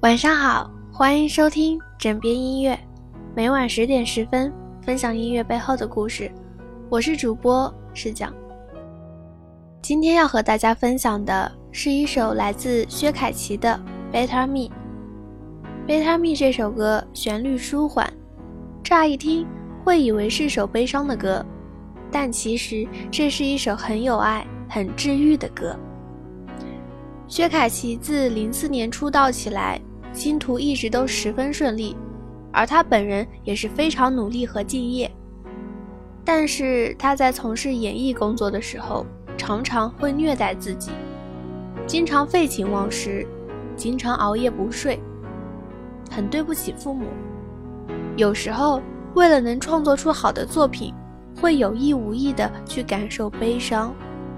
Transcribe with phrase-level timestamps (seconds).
[0.00, 2.78] 晚上好，欢迎收听枕边音乐，
[3.34, 6.30] 每晚十点十分分享音乐背后的故事。
[6.88, 8.32] 我是主播石讲。
[9.82, 13.78] 今天要和大家分享的是一首来自薛凯琪的
[14.14, 14.68] 《Better Me》。
[15.88, 18.08] 《Better Me》这首歌旋律舒缓，
[18.84, 19.44] 乍一听
[19.84, 21.44] 会以为是首悲伤的歌，
[22.08, 25.76] 但其实这是一首很有爱、很治愈的歌。
[27.26, 29.80] 薛凯琪自零四年出道起来。
[30.18, 31.96] 星途一直都十分顺利，
[32.52, 35.08] 而他本人也是非常努力和敬业。
[36.24, 40.90] 但是他在从事演艺工作的时候，常常会虐待自己，
[41.86, 43.24] 经常废寝忘食，
[43.76, 44.98] 经常熬夜不睡，
[46.10, 47.06] 很对不起父母。
[48.16, 48.82] 有时候
[49.14, 50.92] 为了能创作出好的作品，
[51.40, 53.94] 会有意无意的去感受悲伤，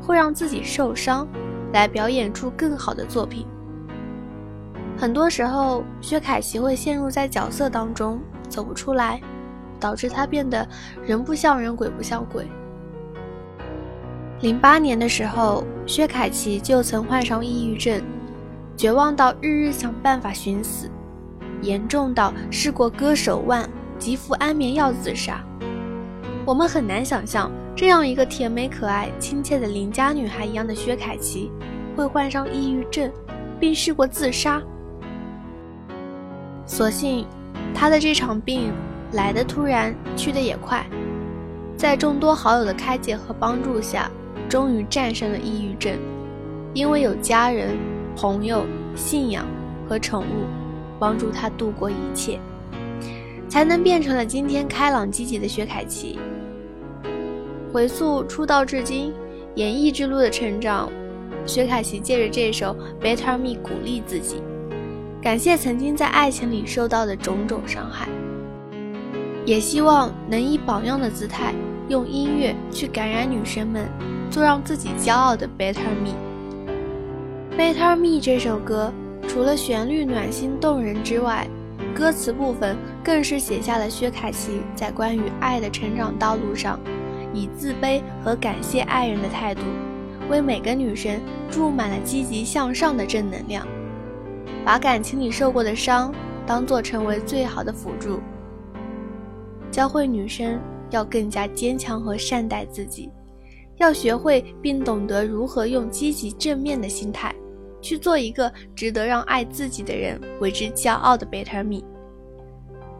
[0.00, 1.26] 会让自己受伤，
[1.72, 3.44] 来表演出更好的作品。
[4.96, 9.20] 很多时候，薛凯琪会陷入在角色当中走不出来，
[9.80, 10.66] 导致她变得
[11.04, 12.46] 人不像人，鬼不像鬼。
[14.40, 18.02] 零八年的时候，薛凯琪就曾患上抑郁症，
[18.76, 20.88] 绝望到日日想办法寻死，
[21.60, 25.44] 严重到试过割手腕、急服安眠药自杀。
[26.46, 31.50] 我们很难想象，这样一个甜美可爱、亲切的邻家女孩一样的薛凯琪，
[31.96, 33.10] 会患上抑郁症，
[33.58, 34.62] 并试过自杀。
[36.66, 37.26] 所幸，
[37.74, 38.72] 他的这场病
[39.12, 40.84] 来的突然，去的也快，
[41.76, 44.10] 在众多好友的开解和帮助下，
[44.48, 45.96] 终于战胜了抑郁症。
[46.72, 47.76] 因为有家人、
[48.16, 48.64] 朋友、
[48.96, 49.46] 信仰
[49.88, 50.46] 和宠物
[50.98, 52.40] 帮助他度过一切，
[53.48, 56.18] 才能变成了今天开朗积极的薛凯琪。
[57.72, 59.12] 回溯出道至今，
[59.54, 60.90] 演艺之路的成长，
[61.46, 64.42] 薛凯琪借着这首《Better Me》鼓励自己。
[65.24, 68.06] 感谢曾经在爱情里受到的种种伤害，
[69.46, 71.54] 也希望能以榜样的姿态，
[71.88, 73.88] 用音乐去感染女生们，
[74.30, 76.14] 做让自己骄傲的 Better Me。
[77.56, 78.92] Better Me 这首歌，
[79.26, 81.48] 除了旋律暖心动人之外，
[81.94, 86.78] 歌词部分更是写下了薛凯琪在关于爱的成长道路上，
[87.32, 89.62] 以自卑和感谢爱人的态度，
[90.28, 91.18] 为每个女生
[91.50, 93.66] 注满了积极向上的正能量。
[94.64, 96.12] 把感情里受过的伤
[96.46, 98.18] 当做成为最好的辅助，
[99.70, 100.58] 教会女生
[100.90, 103.10] 要更加坚强和善待自己，
[103.76, 107.34] 要学会并懂得如何用积极正面的心态
[107.82, 111.84] 去做一个值得让爱自己的人为之骄傲的 Better Me。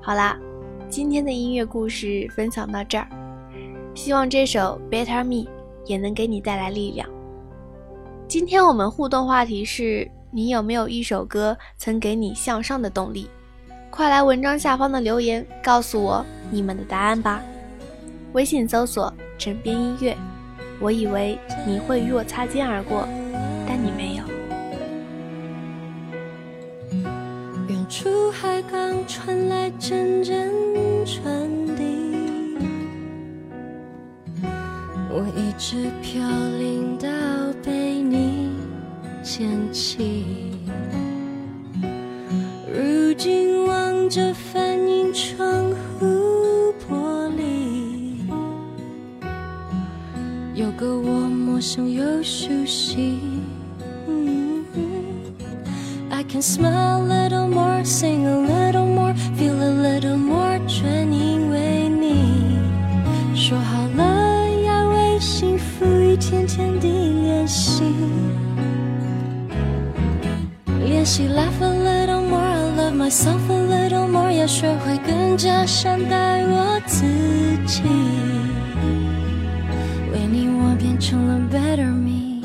[0.00, 0.38] 好啦，
[0.88, 3.06] 今天的音乐故事分享到这儿，
[3.94, 5.46] 希望这首 Better Me
[5.84, 7.06] 也能给你带来力量。
[8.26, 10.10] 今天我们互动话题是。
[10.30, 13.28] 你有没有一首歌曾给你向上的动力？
[13.90, 17.42] 快来文章下方的留言告诉我你们的答案吧。
[18.32, 20.16] 微信搜索“枕边音乐”。
[20.80, 23.06] 我以为你会与我擦肩而过，
[23.66, 24.24] 但你没有。
[27.68, 30.50] 远处海港传来阵阵
[31.04, 32.56] 船笛，
[35.10, 36.22] 我一直飘
[36.58, 37.29] 零到。
[39.32, 40.24] 捡起，
[42.66, 48.26] 如今望着反映窗户玻璃，
[50.52, 53.20] 有个我陌生又熟悉。
[56.10, 60.39] I can smile a little more, sing a little more, feel a little more，
[74.40, 77.04] little more，要学会更加善待我自
[77.66, 77.82] 己。
[80.12, 82.40] 为你，我变成了 better me。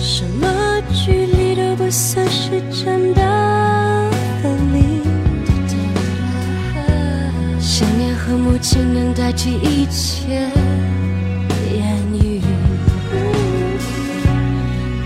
[0.00, 4.10] 什么距离都不算是真的
[4.42, 4.78] 分离。
[7.60, 10.50] 想念和母亲能代替一切
[11.72, 12.40] 言语。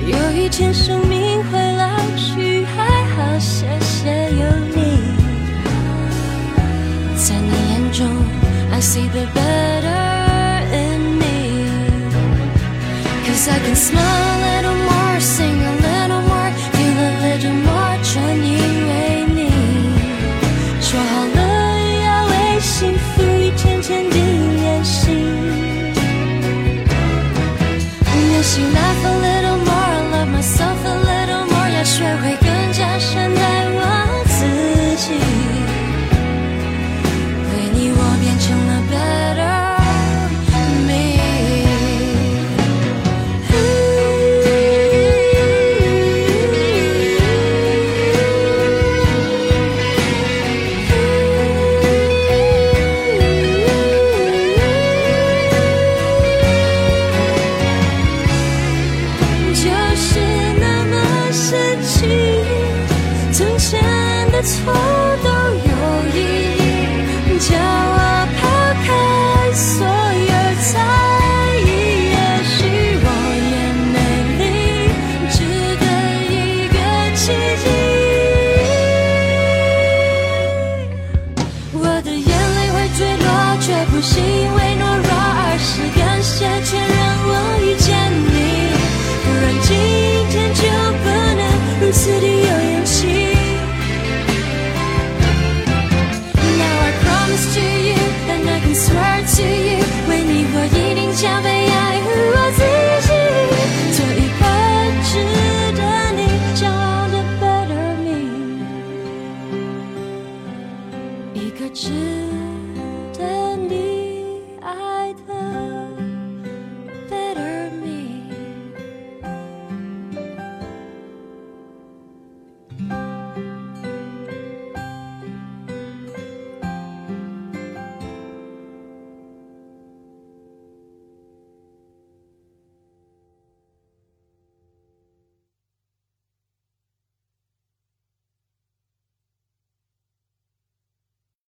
[0.07, 0.49] 有一。
[0.53, 2.02] 天生命会来，
[4.02, 4.44] 谢谢有
[4.76, 4.78] 你。
[7.16, 8.06] 在你眼中，
[8.72, 15.81] I see the better in me。Cause I can smile a little more, sing a little
[38.45, 39.59] to the better
[40.87, 41.05] me
[59.55, 60.19] 就是
[60.59, 60.93] 那么
[61.33, 62.43] 神奇
[63.33, 63.81] 从前
[64.33, 64.73] 的错
[65.23, 65.32] 对